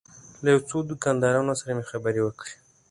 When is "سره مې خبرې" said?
1.59-2.21